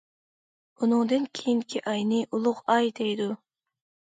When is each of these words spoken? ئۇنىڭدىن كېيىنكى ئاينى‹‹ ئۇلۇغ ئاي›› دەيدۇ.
ئۇنىڭدىن 0.85 1.27
كېيىنكى 1.39 1.83
ئاينى‹‹ 1.91 2.23
ئۇلۇغ 2.25 2.65
ئاي›› 2.77 2.91
دەيدۇ. 3.03 3.29